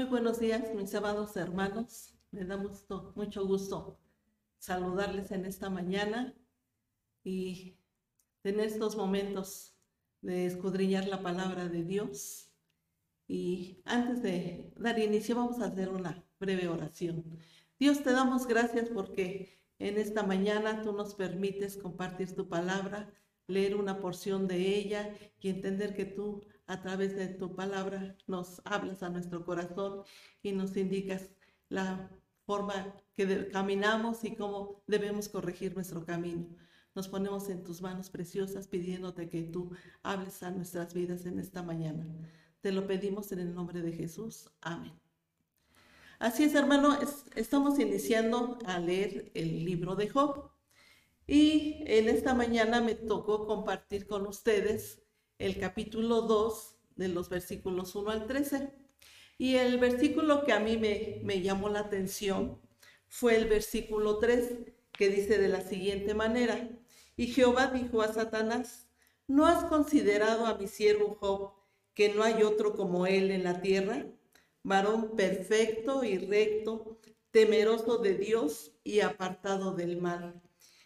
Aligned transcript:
Muy 0.00 0.08
buenos 0.08 0.40
días, 0.40 0.74
mis 0.74 0.94
amados 0.94 1.36
hermanos. 1.36 2.14
Me 2.30 2.46
da 2.46 2.56
mucho, 2.56 3.12
mucho 3.16 3.46
gusto 3.46 4.00
saludarles 4.58 5.30
en 5.30 5.44
esta 5.44 5.68
mañana 5.68 6.34
y 7.22 7.76
en 8.42 8.60
estos 8.60 8.96
momentos 8.96 9.76
de 10.22 10.46
escudriñar 10.46 11.06
la 11.06 11.22
palabra 11.22 11.68
de 11.68 11.84
Dios. 11.84 12.50
Y 13.28 13.82
antes 13.84 14.22
de 14.22 14.72
dar 14.78 14.98
inicio, 14.98 15.36
vamos 15.36 15.60
a 15.60 15.66
hacer 15.66 15.90
una 15.90 16.24
breve 16.38 16.66
oración. 16.68 17.22
Dios, 17.78 18.02
te 18.02 18.12
damos 18.12 18.46
gracias 18.46 18.88
porque 18.88 19.60
en 19.78 19.98
esta 19.98 20.22
mañana 20.22 20.80
tú 20.80 20.94
nos 20.94 21.14
permites 21.14 21.76
compartir 21.76 22.34
tu 22.34 22.48
palabra, 22.48 23.12
leer 23.48 23.76
una 23.76 24.00
porción 24.00 24.48
de 24.48 24.78
ella 24.78 25.14
y 25.38 25.50
entender 25.50 25.94
que 25.94 26.06
tú 26.06 26.42
a 26.70 26.80
través 26.80 27.16
de 27.16 27.26
tu 27.26 27.56
palabra 27.56 28.16
nos 28.28 28.62
hablas 28.64 29.02
a 29.02 29.10
nuestro 29.10 29.44
corazón 29.44 30.04
y 30.40 30.52
nos 30.52 30.76
indicas 30.76 31.28
la 31.68 32.08
forma 32.46 32.94
que 33.16 33.48
caminamos 33.48 34.22
y 34.22 34.36
cómo 34.36 34.80
debemos 34.86 35.28
corregir 35.28 35.74
nuestro 35.74 36.06
camino. 36.06 36.46
Nos 36.94 37.08
ponemos 37.08 37.48
en 37.48 37.64
tus 37.64 37.82
manos 37.82 38.08
preciosas 38.08 38.68
pidiéndote 38.68 39.28
que 39.28 39.42
tú 39.42 39.72
hables 40.04 40.44
a 40.44 40.52
nuestras 40.52 40.94
vidas 40.94 41.26
en 41.26 41.40
esta 41.40 41.64
mañana. 41.64 42.06
Te 42.60 42.70
lo 42.70 42.86
pedimos 42.86 43.32
en 43.32 43.40
el 43.40 43.52
nombre 43.52 43.82
de 43.82 43.92
Jesús. 43.92 44.48
Amén. 44.60 44.92
Así 46.20 46.44
es, 46.44 46.54
hermano, 46.54 46.96
estamos 47.34 47.80
iniciando 47.80 48.58
a 48.64 48.78
leer 48.78 49.32
el 49.34 49.64
libro 49.64 49.96
de 49.96 50.08
Job. 50.08 50.52
Y 51.26 51.82
en 51.86 52.08
esta 52.08 52.32
mañana 52.32 52.80
me 52.80 52.94
tocó 52.94 53.46
compartir 53.48 54.06
con 54.06 54.26
ustedes 54.26 55.02
el 55.40 55.58
capítulo 55.58 56.20
2 56.22 56.76
de 56.96 57.08
los 57.08 57.30
versículos 57.30 57.94
1 57.94 58.10
al 58.10 58.26
13. 58.26 58.70
Y 59.38 59.56
el 59.56 59.78
versículo 59.78 60.44
que 60.44 60.52
a 60.52 60.60
mí 60.60 60.76
me, 60.76 61.42
llamó 61.42 61.70
la 61.70 61.80
atención 61.80 62.60
fue 63.08 63.36
el 63.36 63.46
versículo 63.46 64.18
3, 64.18 64.50
que 64.92 65.08
dice 65.08 65.38
de 65.38 65.48
la 65.48 65.62
siguiente 65.62 66.12
manera, 66.12 66.68
y 67.16 67.28
Jehová 67.28 67.68
dijo 67.68 68.02
a 68.02 68.12
Satanás, 68.12 68.86
¿no 69.26 69.46
has 69.46 69.64
considerado 69.64 70.44
a 70.44 70.58
mi 70.58 70.68
siervo 70.68 71.16
Job 71.18 71.52
que 71.94 72.10
no 72.10 72.22
hay 72.22 72.42
otro 72.42 72.74
como 72.74 73.06
él 73.06 73.30
en 73.30 73.44
la 73.44 73.62
tierra? 73.62 74.06
Varón 74.62 75.16
perfecto 75.16 76.04
y 76.04 76.18
recto, 76.18 77.00
temeroso 77.30 77.96
de 77.96 78.14
Dios 78.18 78.72
y 78.84 79.00
apartado 79.00 79.72
del 79.74 79.96
mal, 79.96 80.42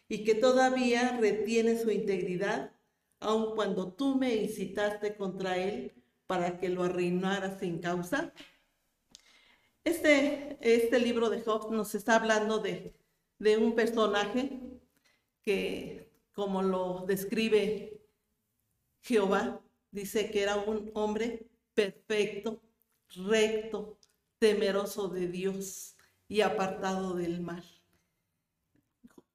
y 0.08 0.22
que 0.22 0.36
todavía 0.36 1.18
retiene 1.20 1.77
su 1.77 1.91
integridad 1.91 2.73
aun 3.20 3.54
cuando 3.54 3.92
tú 3.92 4.16
me 4.16 4.34
incitaste 4.34 5.16
contra 5.16 5.56
él 5.56 5.92
para 6.26 6.58
que 6.58 6.68
lo 6.68 6.82
arruinara 6.84 7.58
sin 7.58 7.78
causa? 7.80 8.32
Este, 9.84 10.58
este 10.60 10.98
libro 10.98 11.28
de 11.28 11.42
Job 11.42 11.70
nos 11.70 11.94
está 11.94 12.16
hablando 12.16 12.58
de, 12.58 12.96
de 13.38 13.56
un 13.58 13.74
personaje 13.74 14.60
que, 15.42 16.10
como 16.32 16.62
lo 16.62 17.04
describe 17.06 18.00
Jehová, 19.02 19.62
dice 19.90 20.30
que 20.30 20.42
era 20.42 20.56
un 20.56 20.90
hombre 20.94 21.46
perfecto, 21.74 22.62
recto, 23.14 23.98
temeroso 24.38 25.08
de 25.08 25.28
Dios 25.28 25.96
y 26.28 26.40
apartado 26.40 27.14
del 27.14 27.40
mal. 27.40 27.64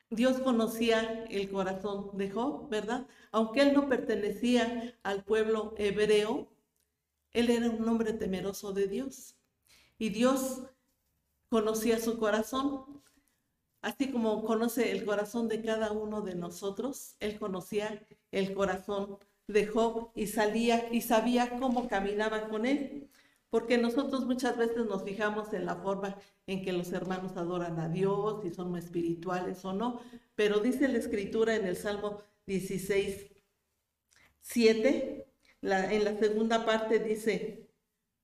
Dios 0.09 0.39
conocía 0.39 1.25
el 1.29 1.49
corazón 1.51 2.09
de 2.17 2.31
Job, 2.31 2.67
¿verdad? 2.69 3.05
Aunque 3.31 3.61
él 3.61 3.73
no 3.73 3.87
pertenecía 3.87 4.97
al 5.03 5.23
pueblo 5.23 5.75
hebreo, 5.77 6.47
él 7.31 7.49
era 7.51 7.69
un 7.69 7.87
hombre 7.87 8.13
temeroso 8.13 8.73
de 8.73 8.87
Dios. 8.87 9.35
Y 9.99 10.09
Dios 10.09 10.63
conocía 11.47 11.99
su 11.99 12.17
corazón, 12.17 13.03
así 13.81 14.11
como 14.11 14.43
conoce 14.43 14.91
el 14.91 15.05
corazón 15.05 15.47
de 15.47 15.61
cada 15.61 15.91
uno 15.91 16.21
de 16.21 16.35
nosotros, 16.35 17.15
él 17.19 17.37
conocía 17.37 18.03
el 18.31 18.53
corazón 18.53 19.19
de 19.47 19.67
Job 19.67 20.11
y 20.15 20.27
salía 20.27 20.91
y 20.91 21.01
sabía 21.01 21.59
cómo 21.59 21.87
caminaba 21.87 22.49
con 22.49 22.65
él 22.65 23.09
porque 23.49 23.77
nosotros 23.77 24.25
muchas 24.25 24.57
veces 24.57 24.85
nos 24.85 25.03
fijamos 25.03 25.53
en 25.53 25.65
la 25.65 25.75
forma 25.75 26.15
en 26.47 26.63
que 26.63 26.71
los 26.71 26.91
hermanos 26.91 27.35
adoran 27.37 27.79
a 27.79 27.89
Dios, 27.89 28.43
si 28.43 28.51
son 28.51 28.75
espirituales 28.75 29.63
o 29.65 29.73
no, 29.73 30.01
pero 30.35 30.59
dice 30.59 30.87
la 30.87 30.97
escritura 30.97 31.55
en 31.55 31.65
el 31.65 31.75
Salmo 31.75 32.21
16, 32.45 33.27
7, 34.41 35.27
en 35.61 36.03
la 36.03 36.17
segunda 36.17 36.65
parte 36.65 36.99
dice, 36.99 37.69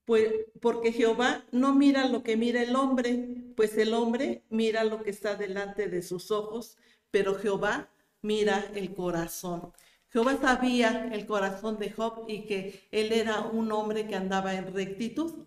pues 0.06 0.31
porque 0.62 0.91
Jehová 0.91 1.46
no 1.52 1.74
mira 1.74 2.07
lo 2.07 2.24
que 2.24 2.38
mira 2.38 2.62
el 2.62 2.75
hombre, 2.75 3.52
pues 3.56 3.78
el 3.78 3.94
hombre 3.94 4.44
mira 4.50 4.84
lo 4.84 5.02
que 5.02 5.09
está 5.09 5.36
delante 5.36 5.88
de 5.88 6.02
sus 6.03 6.31
ojos, 6.31 6.78
pero 7.09 7.36
Jehová 7.36 7.90
mira 8.22 8.72
el 8.75 8.94
corazón. 8.94 9.74
Jehová 10.16 10.38
sabía 10.40 11.09
el 11.12 11.26
corazón 11.26 11.78
de 11.78 11.92
Job 11.92 12.24
y 12.30 12.46
que 12.46 12.88
él 12.92 13.12
era 13.12 13.42
un 13.42 13.70
hombre 13.74 14.08
que 14.08 14.16
andaba 14.16 14.53
en 14.53 14.74
rectitud. 14.74 15.46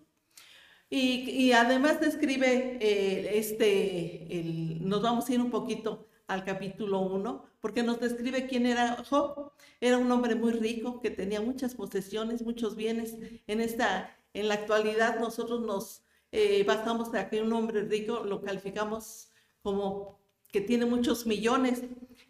Y, 0.91 1.51
además 1.53 1.99
describe 1.99 2.77
eh, 2.79 3.31
este, 3.39 4.77
nos 4.81 5.01
vamos 5.01 5.27
a 5.27 5.33
ir 5.33 5.41
un 5.41 5.49
poquito 5.49 6.07
al 6.27 6.45
capítulo 6.45 6.99
1, 6.99 7.45
porque 7.59 7.81
nos 7.81 7.99
describe 7.99 8.45
quién 8.45 8.67
era 8.67 9.03
Job. 9.09 9.53
Era 9.81 9.97
un 9.97 10.11
hombre 10.11 10.35
muy 10.35 10.51
rico 10.51 11.01
que 11.01 11.09
tenía 11.09 11.41
muchas 11.41 11.73
posesiones, 11.73 12.43
muchos 12.43 12.75
bienes. 12.75 13.17
En, 13.47 13.61
esta, 13.61 14.15
en 14.35 14.49
la 14.49 14.53
actualidad 14.53 15.19
nosotros 15.19 15.61
nos 15.61 16.03
eh, 16.31 16.63
basamos 16.63 17.11
a 17.15 17.27
que 17.27 17.41
un 17.41 17.51
hombre 17.53 17.85
rico 17.85 18.23
lo 18.23 18.43
calificamos 18.43 19.31
como 19.63 20.18
que 20.51 20.61
tiene 20.61 20.85
muchos 20.85 21.25
millones, 21.25 21.83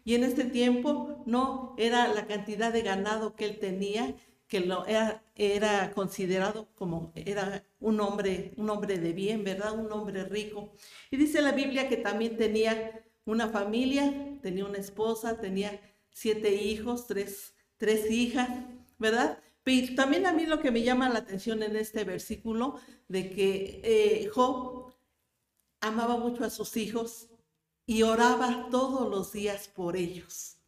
y 0.04 0.14
en 0.14 0.24
este 0.24 0.44
tiempo 0.44 1.22
no 1.26 1.74
era 1.78 2.08
la 2.08 2.26
cantidad 2.26 2.72
de 2.72 2.82
ganado 2.82 3.34
que 3.36 3.44
él 3.44 3.58
tenía, 3.58 4.16
que 4.48 4.60
lo 4.60 4.84
era, 4.86 5.22
era 5.36 5.92
considerado 5.92 6.68
como 6.74 7.12
era 7.14 7.64
un 7.78 8.00
hombre, 8.00 8.52
un 8.56 8.68
hombre 8.70 8.98
de 8.98 9.12
bien, 9.12 9.44
¿verdad? 9.44 9.78
Un 9.78 9.92
hombre 9.92 10.24
rico. 10.24 10.72
Y 11.10 11.16
dice 11.16 11.40
la 11.40 11.52
Biblia 11.52 11.88
que 11.88 11.96
también 11.96 12.36
tenía 12.36 13.04
una 13.24 13.48
familia, 13.48 14.38
tenía 14.42 14.64
una 14.64 14.78
esposa, 14.78 15.40
tenía 15.40 15.80
siete 16.10 16.54
hijos, 16.54 17.06
tres, 17.06 17.54
tres 17.76 18.10
hijas, 18.10 18.48
¿verdad? 18.98 19.38
Pero 19.62 19.94
también 19.94 20.26
a 20.26 20.32
mí 20.32 20.46
lo 20.46 20.60
que 20.60 20.70
me 20.70 20.82
llama 20.82 21.08
la 21.08 21.20
atención 21.20 21.62
en 21.62 21.76
este 21.76 22.04
versículo 22.04 22.80
de 23.08 23.30
que 23.30 23.80
eh, 23.84 24.28
Job 24.34 24.92
amaba 25.80 26.16
mucho 26.16 26.44
a 26.44 26.50
sus 26.50 26.76
hijos, 26.76 27.29
y 27.90 28.04
oraba 28.04 28.68
todos 28.70 29.10
los 29.10 29.32
días 29.32 29.66
por 29.66 29.96
ellos. 29.96 30.58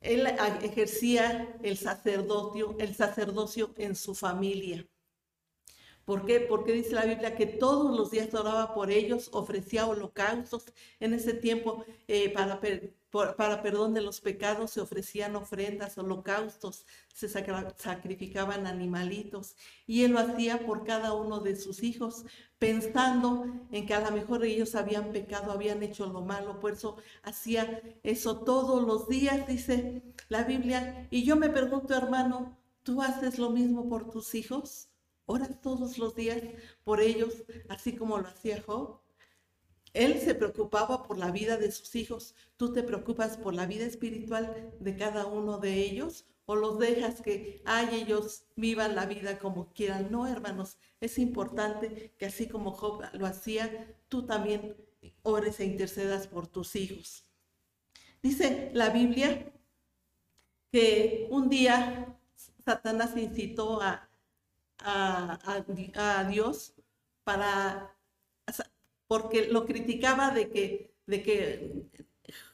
Él 0.00 0.26
ejercía 0.62 1.58
el 1.62 1.76
sacerdocio, 1.76 2.74
el 2.78 2.94
sacerdocio 2.94 3.74
en 3.76 3.94
su 3.94 4.14
familia. 4.14 4.88
¿Por 6.06 6.24
qué? 6.24 6.40
Porque 6.40 6.72
dice 6.72 6.94
la 6.94 7.04
Biblia 7.04 7.36
que 7.36 7.44
todos 7.44 7.94
los 7.94 8.10
días 8.10 8.32
oraba 8.32 8.72
por 8.72 8.90
ellos, 8.90 9.28
ofrecía 9.34 9.86
holocaustos. 9.86 10.64
En 11.00 11.12
ese 11.12 11.34
tiempo, 11.34 11.84
eh, 12.06 12.30
para, 12.30 12.62
para 13.10 13.62
perdón 13.62 13.94
de 13.94 14.02
los 14.02 14.20
pecados, 14.20 14.72
se 14.72 14.80
ofrecían 14.80 15.36
ofrendas, 15.36 15.96
holocaustos, 15.98 16.86
se 17.12 17.28
sacrificaban 17.28 18.66
animalitos. 18.66 19.56
Y 19.86 20.04
él 20.04 20.12
lo 20.12 20.20
hacía 20.20 20.66
por 20.66 20.84
cada 20.84 21.14
uno 21.14 21.40
de 21.40 21.56
sus 21.56 21.82
hijos, 21.82 22.24
pensando 22.58 23.46
en 23.72 23.86
que 23.86 23.94
a 23.94 24.00
lo 24.00 24.10
mejor 24.10 24.44
ellos 24.44 24.74
habían 24.74 25.12
pecado, 25.12 25.52
habían 25.52 25.82
hecho 25.82 26.06
lo 26.06 26.22
malo. 26.22 26.60
Por 26.60 26.72
eso 26.72 26.96
hacía 27.22 27.82
eso 28.02 28.40
todos 28.40 28.86
los 28.86 29.08
días, 29.08 29.46
dice 29.46 30.02
la 30.28 30.44
Biblia. 30.44 31.08
Y 31.10 31.24
yo 31.24 31.36
me 31.36 31.48
pregunto, 31.48 31.94
hermano, 31.94 32.58
¿tú 32.82 33.02
haces 33.02 33.38
lo 33.38 33.50
mismo 33.50 33.88
por 33.88 34.10
tus 34.10 34.34
hijos? 34.34 34.88
oras 35.28 35.60
todos 35.60 35.98
los 35.98 36.14
días 36.14 36.42
por 36.84 37.00
ellos, 37.00 37.44
así 37.68 37.94
como 37.94 38.18
lo 38.18 38.28
hacía 38.28 38.62
Job. 38.66 39.00
Él 39.98 40.20
se 40.20 40.34
preocupaba 40.34 41.02
por 41.02 41.18
la 41.18 41.30
vida 41.30 41.56
de 41.56 41.72
sus 41.72 41.94
hijos. 41.94 42.34
¿Tú 42.56 42.72
te 42.72 42.82
preocupas 42.82 43.36
por 43.36 43.54
la 43.54 43.66
vida 43.66 43.84
espiritual 43.84 44.72
de 44.80 44.96
cada 44.96 45.26
uno 45.26 45.58
de 45.58 45.74
ellos? 45.74 46.24
¿O 46.46 46.56
los 46.56 46.78
dejas 46.78 47.20
que 47.20 47.62
ay, 47.64 47.88
ellos 47.92 48.44
vivan 48.56 48.94
la 48.94 49.06
vida 49.06 49.38
como 49.38 49.72
quieran? 49.72 50.10
No, 50.10 50.26
hermanos, 50.26 50.78
es 51.00 51.18
importante 51.18 52.14
que 52.18 52.26
así 52.26 52.48
como 52.48 52.70
Job 52.72 53.04
lo 53.12 53.26
hacía, 53.26 53.94
tú 54.08 54.24
también 54.24 54.76
ores 55.22 55.60
e 55.60 55.64
intercedas 55.64 56.26
por 56.26 56.46
tus 56.46 56.76
hijos. 56.76 57.26
Dice 58.22 58.70
la 58.74 58.90
Biblia 58.90 59.52
que 60.72 61.28
un 61.30 61.48
día 61.48 62.18
Satanás 62.64 63.16
incitó 63.16 63.82
a 63.82 64.08
a, 64.80 66.24
Dios 66.30 66.74
para, 67.24 67.94
porque 69.08 69.48
lo 69.48 69.66
criticaba 69.66 70.30
de 70.30 70.50
que, 70.50 70.94
de 71.06 71.22
que 71.22 71.72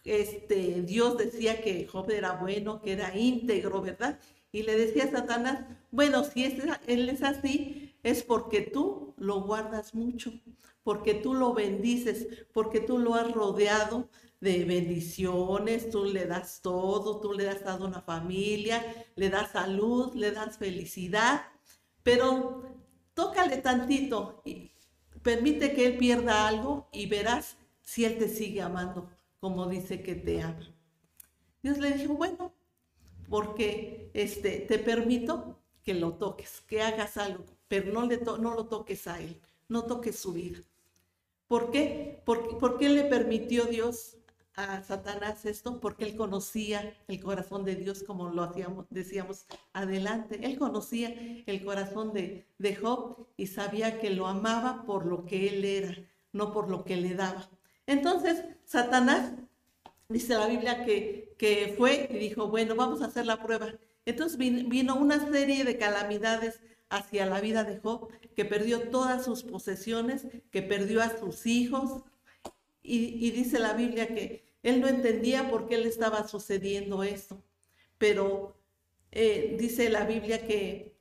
este, 0.05 0.83
Dios 0.83 1.19
decía 1.19 1.61
que 1.63 1.87
Job 1.87 2.11
era 2.11 2.33
bueno, 2.33 2.81
que 2.81 2.93
era 2.93 3.17
íntegro, 3.17 3.83
¿verdad? 3.83 4.19
Y 4.53 4.63
le 4.63 4.77
decía 4.77 5.05
a 5.05 5.11
Satanás, 5.11 5.67
bueno, 5.91 6.23
si 6.25 6.45
es, 6.45 6.55
él 6.87 7.09
es 7.09 7.23
así, 7.23 7.97
es 8.03 8.23
porque 8.23 8.61
tú 8.63 9.15
lo 9.19 9.43
guardas 9.43 9.95
mucho, 9.95 10.33
porque 10.85 11.15
tú 11.15 11.35
lo 11.35 11.55
bendices, 11.55 12.47
porque 12.53 12.81
tú 12.81 12.99
lo 12.99 13.15
has 13.15 13.33
rodeado 13.33 14.09
de 14.41 14.65
bendiciones, 14.65 15.91
tú 15.91 16.05
le 16.05 16.27
das 16.27 16.61
todo, 16.63 17.21
tú 17.21 17.33
le 17.33 17.45
das 17.45 17.63
a 17.67 17.77
una 17.77 18.03
familia, 18.03 18.85
le 19.17 19.31
das 19.31 19.53
salud, 19.53 20.15
le 20.15 20.31
das 20.31 20.59
felicidad, 20.59 21.47
pero 22.03 22.63
tócale 23.15 23.57
tantito 23.59 24.43
permite 25.25 25.75
que 25.75 25.87
él 25.87 25.97
pierda 25.97 26.47
algo 26.47 26.87
y 26.93 27.07
verás 27.07 27.57
si 27.83 28.05
él 28.05 28.19
te 28.19 28.29
sigue 28.29 28.63
amando 28.63 29.11
como 29.41 29.67
dice 29.67 30.03
que 30.03 30.15
te 30.15 30.41
ama. 30.41 30.75
Dios 31.63 31.77
le 31.77 31.91
dijo, 31.91 32.15
bueno, 32.15 32.55
porque 33.29 34.11
este, 34.15 34.61
te 34.61 34.79
permito 34.79 35.59
que 35.83 35.93
lo 35.93 36.15
toques, 36.15 36.63
que 36.67 36.81
hagas 36.81 37.19
algo, 37.19 37.45
pero 37.69 37.93
no, 37.93 38.07
le 38.07 38.17
no 38.17 38.55
lo 38.55 38.69
toques 38.69 39.07
a 39.07 39.21
él, 39.21 39.39
no 39.69 39.85
toques 39.85 40.17
su 40.19 40.33
vida. 40.33 40.61
¿Por 41.47 41.71
qué? 41.71 42.23
¿Por, 42.25 42.79
qué 42.79 42.89
le 42.89 43.05
permitió 43.05 43.67
Dios 43.67 44.17
a 44.57 44.83
Satanás 44.83 45.45
esto? 45.45 45.81
Porque 45.81 46.05
él 46.05 46.17
conocía 46.17 46.97
el 47.09 47.21
corazón 47.21 47.65
de 47.65 47.77
Dios 47.77 48.03
como 48.03 48.29
lo 48.29 48.43
hacíamos, 48.43 48.87
decíamos 48.91 49.47
adelante. 49.73 50.41
Él 50.43 50.59
conocía 50.59 51.15
el 51.47 51.65
corazón 51.65 52.13
de, 52.13 52.47
de 52.59 52.77
Job 52.77 53.27
y 53.37 53.47
sabía 53.49 53.99
que 53.99 54.11
lo 54.11 54.27
amaba 54.27 54.85
por 54.85 55.07
lo 55.07 55.25
que 55.25 55.49
él 55.49 55.65
era, 55.65 55.97
no 56.33 56.53
por 56.53 56.71
lo 56.71 56.85
que 56.85 56.97
le 56.97 57.15
daba. 57.15 57.49
Entonces, 57.87 58.45
Satanás, 58.65 59.33
dice 60.09 60.35
la 60.35 60.47
Biblia 60.47 60.85
que, 60.85 61.35
que 61.39 61.75
fue 61.77 62.09
y 62.11 62.19
dijo, 62.19 62.49
bueno, 62.49 62.75
vamos 62.77 63.03
a 63.03 63.07
hacer 63.07 63.27
la 63.27 63.43
prueba. 63.43 63.75
Entonces 64.07 64.39
vino 64.39 64.97
una 64.97 65.31
serie 65.31 65.65
de 65.65 65.79
calamidades 65.79 66.61
hacia 66.89 67.27
la 67.27 67.41
vida 67.41 67.65
de 67.65 67.79
Job, 67.79 68.09
que 68.37 68.45
perdió 68.45 68.89
todas 68.91 69.25
sus 69.25 69.43
posesiones, 69.43 70.27
que 70.51 70.63
perdió 70.63 71.03
a 71.03 71.17
sus 71.17 71.47
hijos. 71.47 72.03
Y, 72.87 73.31
dice 73.31 73.59
la 73.59 73.73
Biblia 73.73 74.07
que 74.09 74.45
él 74.63 74.81
no 74.81 74.89
entendía 74.89 75.51
por 75.51 75.67
qué 75.67 75.79
le 75.79 75.89
estaba 75.89 76.29
sucediendo 76.29 77.03
esto. 77.03 77.43
Pero 77.99 78.57
eh, 79.11 79.57
dice 79.59 79.89
la 79.89 80.05
Biblia 80.05 80.47
que, 80.47 80.95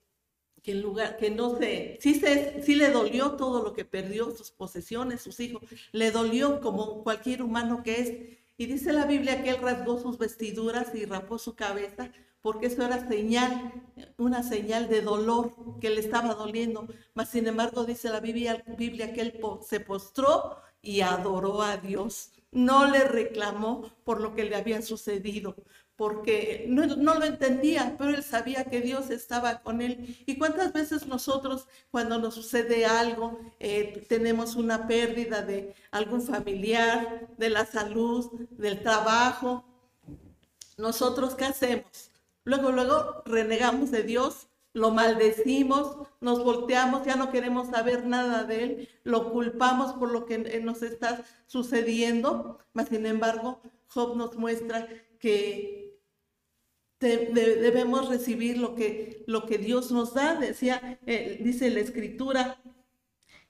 que 0.61 0.71
en 0.71 0.81
lugar, 0.81 1.17
que 1.17 1.29
no 1.29 1.57
sé, 1.57 1.97
sí, 2.01 2.15
se, 2.15 2.63
le 2.65 2.89
dolió 2.89 3.33
todo 3.33 3.61
lo 3.63 3.73
que 3.73 3.83
perdió, 3.83 4.31
sus 4.31 4.51
posesiones, 4.51 5.21
sus 5.21 5.39
hijos, 5.41 5.61
le 5.91 6.11
dolió 6.11 6.61
como 6.61 7.03
cualquier 7.03 7.43
humano 7.43 7.83
que 7.83 7.99
es. 7.99 8.13
Y 8.57 8.65
dice 8.67 8.93
la 8.93 9.05
Biblia 9.05 9.43
que 9.43 9.49
él 9.49 9.57
rasgó 9.61 9.99
sus 9.99 10.17
vestiduras 10.17 10.95
y 10.95 11.05
rapó 11.05 11.37
su 11.37 11.55
cabeza 11.55 12.11
porque 12.43 12.67
eso 12.67 12.83
era 12.83 13.07
señal, 13.07 13.71
una 14.17 14.43
señal 14.43 14.89
de 14.89 15.01
dolor 15.01 15.79
que 15.79 15.89
le 15.89 16.01
estaba 16.01 16.33
doliendo. 16.35 16.87
Mas 17.13 17.29
sin 17.29 17.47
embargo 17.47 17.85
dice 17.85 18.09
la 18.09 18.19
Biblia, 18.19 18.61
Biblia 18.77 19.13
que 19.13 19.21
él 19.21 19.39
se 19.65 19.79
postró 19.79 20.57
y 20.83 21.01
adoró 21.01 21.63
a 21.63 21.77
Dios. 21.77 22.29
No 22.51 22.85
le 22.87 23.05
reclamó 23.05 23.89
por 24.03 24.21
lo 24.21 24.35
que 24.35 24.43
le 24.43 24.55
había 24.55 24.83
sucedido, 24.83 25.55
porque 25.95 26.65
no, 26.69 26.85
lo 26.85 27.23
entendía, 27.23 27.95
pero 27.97 28.11
él 28.11 28.23
sabía 28.23 28.65
que 28.65 28.81
Dios 28.81 29.09
estaba 29.09 29.61
con 29.63 29.81
él. 29.81 30.17
¿Y 30.27 30.37
cuántas 30.37 30.71
veces 30.73 31.07
nosotros, 31.07 31.67
cuando 31.89 32.19
nos 32.19 32.35
sucede 32.35 32.85
algo, 32.85 33.39
eh, 33.59 34.05
tenemos 34.07 34.55
una 34.55 34.87
pérdida 34.87 35.41
de 35.41 35.73
algún 35.89 36.21
familiar, 36.21 37.27
de 37.37 37.49
la 37.49 37.65
salud, 37.65 38.31
del 38.51 38.83
trabajo? 38.83 39.65
¿Nosotros 40.77 41.33
qué 41.33 41.45
hacemos? 41.45 42.11
Luego, 42.43 42.71
luego 42.71 43.23
renegamos 43.25 43.89
de 43.89 44.03
Dios, 44.03 44.47
lo 44.73 44.91
maldecimos, 44.91 45.97
nos 46.19 46.43
volteamos, 46.43 47.05
ya 47.05 47.15
no 47.15 47.31
queremos 47.31 47.69
saber 47.69 48.05
nada 48.05 48.43
de 48.43 48.63
Él, 48.63 48.89
lo 49.03 49.31
culpamos 49.31 49.93
por 49.93 50.11
lo 50.11 50.25
que 50.25 50.39
nos 50.61 50.81
está 50.81 51.23
sucediendo, 51.47 52.59
mas 52.73 52.89
sin 52.89 53.05
embargo, 53.05 53.61
Job 53.87 54.17
nos 54.17 54.35
muestra 54.35 54.87
que 55.19 55.83
debemos 56.99 58.09
recibir 58.09 58.57
lo 58.57 58.75
que, 58.75 59.23
lo 59.27 59.45
que 59.45 59.57
Dios 59.57 59.91
nos 59.91 60.13
da. 60.13 60.35
Decía, 60.35 60.99
eh, 61.05 61.39
dice 61.41 61.69
la 61.69 61.81
escritura, 61.81 62.61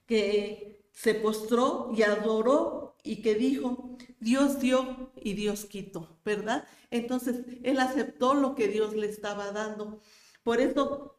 que 0.05 0.85
se 0.91 1.13
postró 1.15 1.91
y 1.95 2.03
adoró 2.03 2.95
y 3.03 3.21
que 3.21 3.35
dijo, 3.35 3.97
Dios 4.19 4.59
dio 4.59 5.11
y 5.21 5.33
Dios 5.33 5.65
quitó, 5.65 6.17
¿verdad? 6.23 6.67
Entonces, 6.91 7.45
él 7.63 7.79
aceptó 7.79 8.33
lo 8.33 8.55
que 8.55 8.67
Dios 8.67 8.95
le 8.95 9.07
estaba 9.07 9.51
dando. 9.51 10.01
Por 10.43 10.59
eso, 10.59 11.17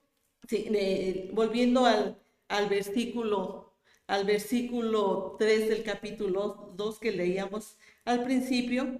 volviendo 1.32 1.86
al, 1.86 2.20
al, 2.48 2.68
versículo, 2.68 3.74
al 4.06 4.24
versículo 4.24 5.36
3 5.38 5.68
del 5.68 5.82
capítulo 5.82 6.72
2 6.76 6.98
que 6.98 7.12
leíamos 7.12 7.78
al 8.04 8.24
principio, 8.24 8.98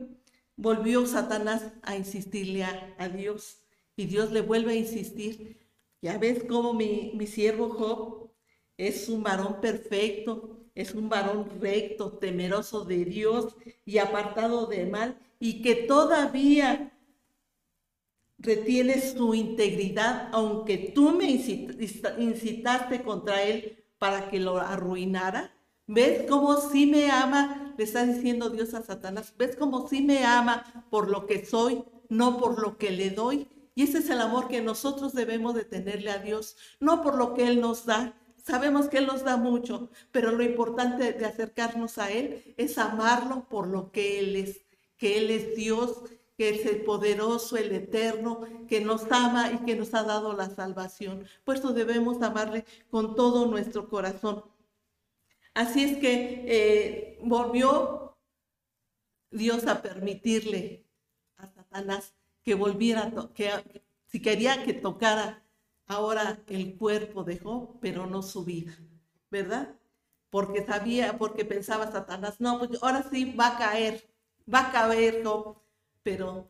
volvió 0.57 1.07
Satanás 1.07 1.73
a 1.83 1.97
insistirle 1.97 2.65
a, 2.65 3.09
Dios 3.09 3.59
y 3.97 4.07
Dios 4.07 4.33
le 4.33 4.41
vuelve 4.41 4.73
a 4.73 4.77
insistir. 4.77 5.59
Ya 6.01 6.17
ves 6.19 6.45
cómo 6.49 6.73
mi, 6.73 7.13
mi 7.15 7.27
siervo 7.27 7.69
Job 7.71 8.31
es 8.79 9.09
un 9.11 9.23
varón 9.23 9.61
perfecto, 9.61 10.59
es 10.75 10.95
un 10.95 11.09
varón 11.11 11.61
recto, 11.61 12.13
temeroso 12.19 12.85
de 12.85 13.05
Dios 13.05 13.57
y 13.85 13.99
apartado 13.99 14.67
de 14.67 14.87
mal, 14.87 15.19
y 15.39 15.63
que 15.63 15.75
todavía 15.75 16.94
retiene 18.45 19.01
su 19.01 19.35
integridad, 19.35 20.29
aunque 20.33 20.93
tú 20.95 21.13
me 21.13 21.25
incitaste 21.25 23.03
contra 23.03 23.43
él 23.43 23.85
para 23.99 24.31
que 24.31 24.39
lo 24.39 24.59
arruinara. 24.59 25.51
¿Ves 25.87 26.27
cómo 26.29 26.57
sí 26.59 26.87
me 26.87 27.11
ama? 27.11 27.75
Le 27.77 27.85
está 27.85 28.05
diciendo 28.05 28.51
Dios 28.51 28.75
a 28.75 28.83
Satanás. 28.83 29.35
¿Ves 29.37 29.57
cómo 29.57 29.89
sí 29.89 30.03
me 30.03 30.25
ama 30.25 30.87
por 30.91 31.11
lo 31.11 31.27
que 31.27 31.45
soy, 31.45 31.85
no 32.09 32.39
por 32.39 32.61
lo 32.61 32.77
que 32.79 32.91
le 32.91 33.11
doy? 33.11 33.49
Y 33.75 33.83
ese 33.83 33.99
es 33.99 34.11
el 34.11 34.21
amor 34.21 34.49
que 34.49 34.63
nosotros 34.63 35.15
debemos 35.15 35.55
de 35.55 35.65
tenerle 35.65 36.11
a 36.11 36.19
Dios, 36.19 36.57
no 36.81 37.03
por 37.03 37.17
lo 37.17 37.35
que 37.35 37.47
Él 37.47 37.61
nos 37.61 37.87
da. 37.87 38.15
Sabemos 38.37 38.89
que 38.89 38.99
Él 38.99 39.07
nos 39.07 39.25
da 39.25 39.37
mucho, 39.37 39.91
pero 40.13 40.31
lo 40.31 40.45
importante 40.45 41.13
de 41.13 41.25
acercarnos 41.25 41.99
a 41.99 42.11
Él 42.13 42.55
es 42.57 42.79
amarlo 42.79 43.49
por 43.49 43.67
lo 43.67 43.91
que 43.91 44.21
Él 44.21 44.37
es 44.37 44.61
que 44.97 45.19
Él 45.19 45.31
es 45.31 45.57
Dios, 45.57 46.03
que 46.37 46.51
es 46.51 46.67
el 46.67 46.83
poderoso, 46.83 47.57
el 47.57 47.73
eterno, 47.73 48.41
que 48.69 48.81
nos 48.81 49.11
ama 49.11 49.53
y 49.53 49.59
que 49.65 49.77
nos 49.77 49.95
ha 49.95 50.03
dado 50.03 50.33
la 50.33 50.51
salvación. 50.51 51.27
Por 51.45 51.57
eso 51.57 51.73
debemos 51.73 52.23
amarle 52.23 52.65
con 52.91 53.15
todo 53.15 53.47
nuestro 53.47 53.89
corazón. 53.89 54.45
Así 55.55 55.85
es 55.85 55.99
que 55.99 56.45
eh, 56.47 57.19
volvió 57.23 58.17
Dios 59.31 59.67
a 59.67 59.83
permitirle 59.83 60.85
a 61.37 61.47
Satanás 61.49 62.15
que 62.43 62.55
volviera, 62.55 63.13
que 63.35 63.51
si 64.07 64.21
quería 64.21 64.65
que 64.65 64.75
tocara 64.75 65.45
ahora 65.87 66.43
el 66.49 66.77
cuerpo 66.77 67.25
de 67.25 67.39
Job, 67.39 67.79
pero 67.81 68.07
no 68.07 68.23
su 68.23 68.45
vida, 68.45 68.73
¿verdad? 69.31 69.77
Porque 70.31 70.65
sabía, 70.65 71.17
porque 71.19 71.45
pensaba 71.45 71.91
Satanás, 71.91 72.41
no, 72.41 72.59
pues 72.59 72.83
ahora 72.83 73.09
sí 73.11 73.33
va 73.33 73.49
a 73.49 73.59
caer, 73.59 74.09
va 74.53 74.69
a 74.69 74.73
caber 74.73 75.23
pero 76.05 76.47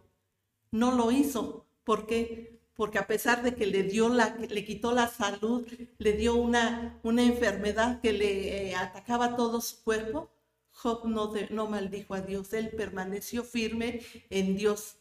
no 0.70 0.92
lo 0.92 1.10
hizo. 1.10 1.66
¿Por 1.84 2.06
qué? 2.06 2.60
Porque 2.74 2.98
a 2.98 3.06
pesar 3.06 3.42
de 3.42 3.54
que 3.54 3.66
le 3.66 3.84
dio 3.84 4.10
le 4.10 4.64
quitó 4.66 4.92
la 4.92 5.08
salud, 5.08 5.66
le 5.98 6.12
dio 6.12 6.34
una, 6.34 6.98
una 7.02 7.22
enfermedad 7.22 8.02
que 8.02 8.12
le 8.12 8.70
eh, 8.70 8.74
atacaba 8.74 9.36
todo 9.36 9.62
su 9.62 9.82
cuerpo, 9.82 10.30
Job 10.72 11.06
no, 11.06 11.32
no 11.50 11.68
maldijo 11.68 12.14
a 12.14 12.20
Dios, 12.20 12.52
él 12.52 12.70
permaneció 12.70 13.44
firme 13.44 14.00
en 14.28 14.56
Dios. 14.56 14.96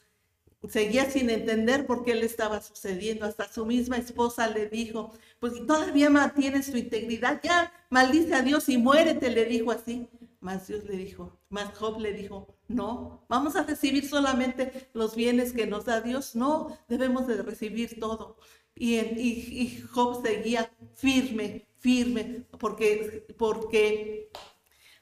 Seguía 0.69 1.09
sin 1.11 1.29
entender 1.29 1.85
por 1.85 2.05
qué 2.05 2.15
le 2.15 2.25
estaba 2.25 2.61
sucediendo. 2.61 3.25
Hasta 3.25 3.51
su 3.51 3.65
misma 3.65 3.97
esposa 3.97 4.47
le 4.47 4.69
dijo, 4.69 5.11
pues 5.39 5.53
todavía 5.67 6.09
mantienes 6.09 6.71
tu 6.71 6.77
integridad, 6.77 7.41
ya 7.43 7.73
maldice 7.89 8.33
a 8.33 8.43
Dios 8.43 8.69
y 8.69 8.77
muérete, 8.77 9.29
le 9.29 9.45
dijo 9.45 9.71
así. 9.71 10.07
Mas 10.43 10.67
Dios 10.67 10.83
le 10.83 10.97
dijo, 10.97 11.39
más 11.47 11.73
Job 11.77 12.01
le 12.01 12.11
dijo, 12.11 12.57
no, 12.67 13.25
vamos 13.29 13.55
a 13.55 13.63
recibir 13.63 14.09
solamente 14.09 14.89
los 14.93 15.15
bienes 15.15 15.53
que 15.53 15.65
nos 15.65 15.85
da 15.85 16.01
Dios, 16.01 16.35
no, 16.35 16.77
debemos 16.89 17.27
de 17.27 17.41
recibir 17.41 17.97
todo. 17.97 18.37
Y, 18.75 18.97
y, 18.97 19.81
Job 19.89 20.21
seguía 20.21 20.69
firme, 20.95 21.69
firme, 21.79 22.45
porque, 22.59 23.25
porque 23.37 24.29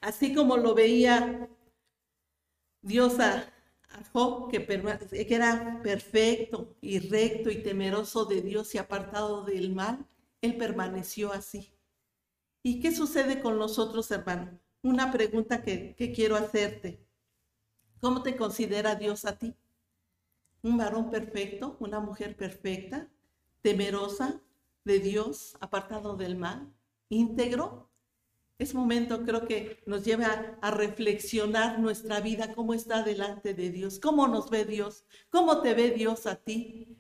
así 0.02 0.36
como 0.36 0.58
lo 0.58 0.76
veía 0.76 1.50
Dios 2.84 3.20
a, 3.20 3.52
Job, 4.14 4.52
que, 4.52 4.68
era 5.28 5.82
perfecto 5.82 6.76
y 6.82 7.00
recto 7.00 7.50
y 7.50 7.64
temeroso 7.64 8.26
de 8.26 8.42
Dios 8.44 8.76
y 8.76 8.78
apartado 8.78 9.44
del 9.44 9.74
mal, 9.74 10.08
él 10.42 10.56
permaneció 10.56 11.34
así. 11.34 11.74
¿Y 12.62 12.80
qué 12.80 12.92
sucede 12.96 13.42
con 13.42 13.58
nosotros, 13.58 14.12
hermano? 14.12 14.60
Una 14.84 15.12
pregunta 15.12 15.62
que, 15.62 15.96
quiero 16.16 16.36
hacerte. 16.36 17.06
¿Cómo 18.00 18.24
te 18.24 18.36
considera 18.36 18.96
Dios 18.96 19.26
a 19.26 19.38
ti? 19.38 19.56
¿Un 20.64 20.78
varón 20.78 21.10
perfecto? 21.10 21.78
¿Una 21.80 22.00
mujer 22.00 22.36
perfecta? 22.36 23.08
¿Temerosa 23.62 24.42
de 24.84 25.00
Dios? 25.00 25.56
¿Apartado 25.60 26.16
del 26.16 26.36
mal? 26.36 26.74
íntegro, 27.12 27.92
es 28.58 28.74
momento, 28.74 29.24
creo 29.26 29.48
que 29.48 29.82
nos 29.86 30.06
lleva 30.06 30.58
a 30.62 30.72
reflexionar 30.72 31.80
nuestra 31.80 32.22
vida, 32.22 32.54
cómo 32.54 32.74
está 32.74 33.04
delante 33.04 33.54
de 33.54 33.70
Dios, 33.70 34.00
cómo 34.00 34.28
nos 34.28 34.50
ve 34.50 34.66
Dios, 34.66 35.04
cómo 35.30 35.62
te 35.62 35.74
ve 35.74 35.92
Dios 35.92 36.26
a 36.26 36.36
ti. 36.36 36.96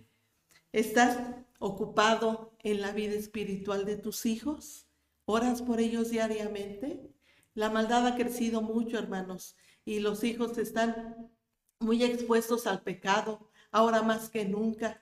¿Estás 0.71 1.19
ocupado 1.59 2.53
en 2.63 2.81
la 2.81 2.91
vida 2.91 3.13
espiritual 3.13 3.85
de 3.85 3.97
tus 3.97 4.25
hijos? 4.25 4.87
¿Oras 5.25 5.61
por 5.61 5.79
ellos 5.79 6.09
diariamente? 6.09 7.10
La 7.53 7.69
maldad 7.69 8.07
ha 8.07 8.15
crecido 8.15 8.61
mucho, 8.61 8.97
hermanos, 8.97 9.55
y 9.83 9.99
los 9.99 10.23
hijos 10.23 10.57
están 10.57 11.31
muy 11.79 12.03
expuestos 12.03 12.65
al 12.67 12.81
pecado, 12.81 13.49
ahora 13.71 14.01
más 14.01 14.29
que 14.29 14.45
nunca, 14.45 15.01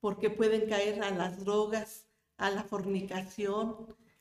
porque 0.00 0.30
pueden 0.30 0.68
caer 0.68 1.02
a 1.02 1.10
las 1.10 1.44
drogas, 1.44 2.06
a 2.38 2.50
la 2.50 2.62
fornicación, 2.62 3.76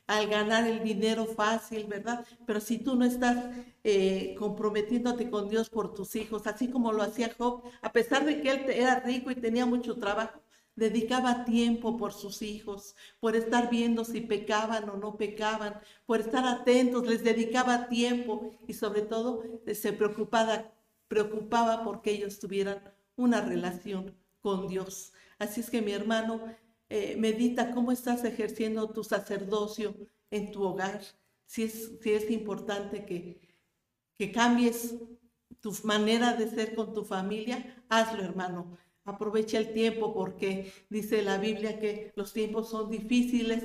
al 0.08 0.28
ganar 0.28 0.68
el 0.68 0.84
dinero 0.84 1.26
fácil, 1.26 1.86
¿verdad? 1.86 2.26
Pero 2.46 2.60
si 2.60 2.80
tú 2.80 2.96
no 2.96 3.06
estás 3.06 3.46
eh, 3.84 4.36
comprometiéndote 4.38 5.30
con 5.30 5.48
Dios 5.48 5.70
por 5.70 5.94
tus 5.94 6.16
hijos, 6.16 6.48
así 6.48 6.70
como 6.70 6.92
lo 6.92 7.04
hacía 7.04 7.34
Job, 7.38 7.64
a 7.82 7.92
pesar 7.94 8.26
de 8.26 8.42
que 8.42 8.52
él 8.52 8.70
era 8.72 9.00
rico 9.02 9.32
y 9.32 9.36
tenía 9.36 9.66
mucho 9.66 9.96
trabajo, 9.96 10.42
dedicaba 10.80 11.46
tiempo 11.46 11.98
por 11.98 12.14
sus 12.14 12.42
hijos, 12.42 12.96
por 13.20 13.36
estar 13.36 13.70
viendo 13.70 14.06
si 14.06 14.22
pecaban 14.22 14.90
o 14.90 14.98
no 14.98 15.18
pecaban, 15.18 15.80
por 16.06 16.22
estar 16.22 16.46
atentos, 16.46 17.06
les 17.06 17.24
dedicaba 17.24 17.88
tiempo 17.88 18.52
y 18.68 18.74
sobre 18.74 19.02
todo 19.02 19.44
eh, 19.66 19.76
se 19.76 19.94
preocupaba, 19.94 20.72
preocupaba 21.08 21.84
porque 21.84 22.12
ellos 22.12 22.40
tuvieran 22.40 22.82
una 23.16 23.42
relación 23.42 24.16
con 24.42 24.68
Dios. 24.68 25.14
Así 25.38 25.60
es 25.60 25.70
que 25.70 25.82
mi 25.82 25.92
hermano, 25.92 26.42
eh, 26.90 27.16
medita 27.18 27.72
cómo 27.72 27.92
estás 27.92 28.24
ejerciendo 28.24 28.90
tu 28.90 29.04
sacerdocio 29.04 29.94
en 30.32 30.52
tu 30.52 30.64
hogar, 30.64 31.02
si 31.46 31.64
es, 31.64 31.92
si 32.02 32.12
es 32.12 32.32
importante 32.32 33.06
que, 33.06 33.42
que 34.18 34.32
cambies 34.32 34.96
tu 35.60 35.74
manera 35.84 36.34
de 36.34 36.50
ser 36.50 36.74
con 36.74 36.94
tu 36.94 37.04
familia, 37.04 37.84
hazlo 37.90 38.24
hermano. 38.24 38.78
Aprovecha 39.10 39.58
el 39.58 39.74
tiempo 39.74 40.14
porque 40.14 40.72
dice 40.90 41.22
la 41.22 41.38
Biblia 41.38 41.80
que 41.80 42.12
los 42.16 42.34
tiempos 42.34 42.70
son 42.70 42.90
difíciles 42.90 43.64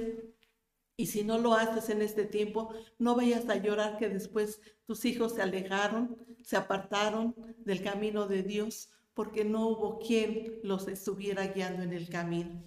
y 0.97 1.07
si 1.07 1.25
no 1.25 1.39
lo 1.39 1.55
haces 1.55 1.91
en 1.91 2.03
este 2.03 2.25
tiempo, 2.25 2.73
no 2.99 3.17
vayas 3.17 3.49
a 3.49 3.57
llorar 3.57 3.99
que 3.99 4.09
después 4.09 4.61
tus 4.87 5.05
hijos 5.05 5.35
se 5.35 5.43
alejaron, 5.43 6.17
se 6.43 6.57
apartaron 6.57 7.35
del 7.59 7.83
camino 7.83 8.27
de 8.29 8.43
Dios 8.43 8.91
porque 9.13 9.45
no 9.45 9.69
hubo 9.69 9.99
quien 9.99 10.61
los 10.63 10.87
estuviera 10.89 11.47
guiando 11.49 11.83
en 11.83 11.93
el 11.93 12.09
camino. 12.09 12.63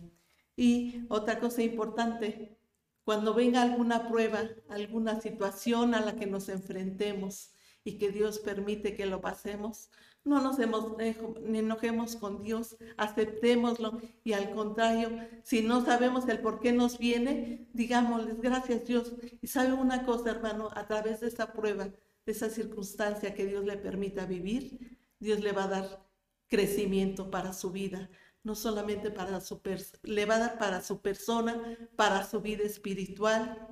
Y 0.55 1.05
otra 1.10 1.39
cosa 1.39 1.62
importante, 1.62 2.57
cuando 3.03 3.34
venga 3.34 3.62
alguna 3.62 4.07
prueba, 4.07 4.43
alguna 4.69 5.22
situación 5.22 5.93
a 5.93 6.01
la 6.01 6.15
que 6.15 6.25
nos 6.25 6.50
enfrentemos 6.50 7.53
y 7.84 7.98
que 7.98 8.12
Dios 8.12 8.39
permite 8.39 8.96
que 8.96 9.05
lo 9.05 9.22
pasemos, 9.22 9.89
no 10.27 10.41
nos 10.41 10.60
enojemos 10.60 12.15
con 12.15 12.41
Dios, 12.43 12.77
aceptémoslo 12.98 14.00
y 14.24 14.34
al 14.34 14.51
contrario, 14.51 15.10
si 15.43 15.62
no 15.62 15.84
sabemos 15.84 16.27
el 16.27 16.39
por 16.39 16.60
qué 16.60 16.72
nos 16.72 16.98
viene, 16.98 17.67
digámosles 17.74 18.41
gracias 18.41 18.86
Dios. 18.86 19.13
Y 19.41 19.48
sabe 19.48 19.74
una 19.74 20.05
cosa, 20.05 20.31
hermano, 20.31 20.69
a 20.74 20.88
través 20.88 21.22
de 21.22 21.27
esa 21.27 21.53
prueba, 21.53 21.86
de 21.86 22.31
esa 22.31 22.50
circunstancia 22.50 23.34
que 23.34 23.46
Dios 23.46 23.65
le 23.65 23.77
permita 23.77 24.25
vivir, 24.25 25.00
Dios 25.19 25.39
le 25.39 25.51
va 25.51 25.63
a 25.63 25.69
dar 25.69 26.07
crecimiento 26.48 27.31
para 27.31 27.53
su 27.53 27.72
vida 27.72 28.10
no 28.48 28.55
solamente 28.55 29.12
para 29.12 29.41
su, 29.41 29.62
le 30.03 30.25
va 30.25 30.36
a 30.36 30.39
dar 30.39 30.57
para 30.57 30.81
su 30.81 31.01
persona, 31.01 31.77
para 31.98 32.25
su 32.25 32.39
vida 32.39 32.63
espiritual. 32.63 33.67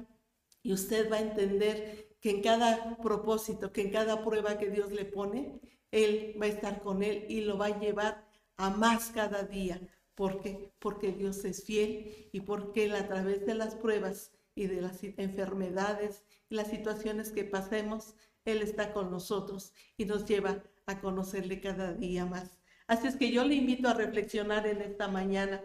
Y 0.61 0.73
usted 0.73 1.09
va 1.09 1.15
a 1.15 1.21
entender 1.21 2.17
que 2.19 2.31
en 2.31 2.41
cada 2.41 2.97
propósito, 2.97 3.71
que 3.71 3.83
en 3.83 3.91
cada 3.91 4.21
prueba 4.21 4.57
que 4.57 4.69
Dios 4.69 4.91
le 4.91 5.05
pone, 5.05 5.61
Él 5.91 6.35
va 6.41 6.45
a 6.45 6.49
estar 6.49 6.81
con 6.81 7.03
Él 7.03 7.25
y 7.29 7.41
lo 7.41 7.57
va 7.57 7.67
a 7.67 7.79
llevar 7.79 8.27
a 8.57 8.69
más 8.69 9.09
cada 9.09 9.43
día. 9.43 9.81
¿Por 10.15 10.41
qué? 10.41 10.73
Porque 10.79 11.11
Dios 11.11 11.43
es 11.45 11.63
fiel 11.63 12.29
y 12.31 12.41
porque 12.41 12.85
Él 12.85 12.95
a 12.95 13.07
través 13.07 13.45
de 13.45 13.55
las 13.55 13.75
pruebas 13.75 14.31
y 14.55 14.67
de 14.67 14.81
las 14.81 15.03
enfermedades 15.03 16.23
y 16.49 16.55
las 16.55 16.69
situaciones 16.69 17.31
que 17.31 17.43
pasemos, 17.43 18.15
Él 18.45 18.61
está 18.61 18.93
con 18.93 19.11
nosotros 19.11 19.73
y 19.97 20.05
nos 20.05 20.25
lleva 20.25 20.63
a 20.85 21.01
conocerle 21.01 21.59
cada 21.59 21.93
día 21.93 22.25
más. 22.25 22.59
Así 22.87 23.07
es 23.07 23.15
que 23.15 23.31
yo 23.31 23.43
le 23.43 23.55
invito 23.55 23.89
a 23.89 23.93
reflexionar 23.93 24.67
en 24.67 24.81
esta 24.81 25.07
mañana, 25.07 25.61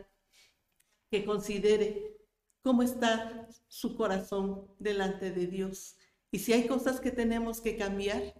que 1.11 1.25
considere 1.25 2.17
cómo 2.63 2.83
está 2.83 3.49
su 3.69 3.97
corazón 3.97 4.67
delante 4.79 5.31
de 5.31 5.47
Dios. 5.47 5.97
Y 6.31 6.39
si 6.39 6.53
hay 6.53 6.67
cosas 6.67 7.01
que 7.01 7.11
tenemos 7.11 7.61
que 7.61 7.77
cambiar, 7.77 8.35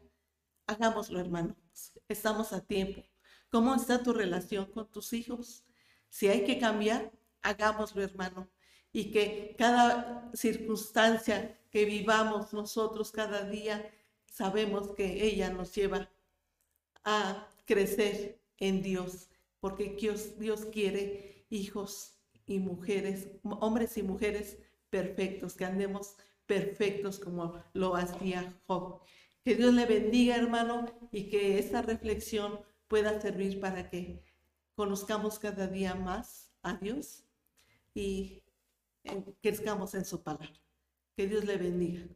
hagámoslo, 0.67 1.21
hermano. 1.21 1.57
Estamos 2.09 2.53
a 2.53 2.61
tiempo. 2.61 3.03
¿Cómo 3.51 3.75
está 3.75 4.03
tu 4.03 4.13
relación 4.13 4.67
con 4.67 4.91
tus 4.91 5.13
hijos? 5.13 5.65
Si 6.09 6.29
hay 6.29 6.45
que 6.45 6.59
cambiar, 6.59 7.13
hagámoslo, 7.43 8.03
hermano. 8.03 8.49
Y 8.93 9.11
que 9.13 9.55
cada 9.59 10.31
circunstancia 10.35 11.61
que 11.71 11.85
vivamos 11.85 12.53
nosotros 12.53 13.13
cada 13.13 13.45
día, 13.49 13.91
sabemos 14.27 14.93
que 14.97 15.25
ella 15.25 15.51
nos 15.51 15.75
lleva 15.75 16.11
a 17.05 17.49
crecer 17.65 18.41
en 18.59 18.83
Dios, 18.83 19.29
porque 19.61 19.97
Dios, 19.99 20.39
Dios 20.39 20.67
quiere 20.67 21.47
hijos 21.51 22.15
y 22.47 22.59
mujeres, 22.59 23.29
hombres 23.43 23.97
y 23.97 24.03
mujeres 24.03 24.59
perfectos, 24.91 25.55
que 25.55 25.65
andemos 25.65 26.17
perfectos 26.47 27.19
como 27.21 27.63
lo 27.73 27.95
hacía 27.95 28.61
Job. 28.67 29.03
Que 29.45 29.55
Dios 29.55 29.73
le 29.73 29.87
bendiga, 29.87 30.37
hermano, 30.37 30.87
y 31.13 31.31
que 31.31 31.59
esta 31.59 31.83
reflexión 31.83 32.61
pueda 32.89 33.21
servir 33.21 33.61
para 33.61 33.89
que 33.89 34.23
conozcamos 34.75 35.39
cada 35.39 35.67
día 35.67 35.95
más 35.95 36.53
a 36.63 36.75
Dios 36.75 37.25
y 37.95 38.43
eh, 39.05 39.25
crezcamos 39.43 39.95
en 39.95 40.05
su 40.05 40.23
palabra. 40.23 40.61
Que 41.17 41.27
Dios 41.27 41.45
le 41.45 41.57
bendiga. 41.57 42.07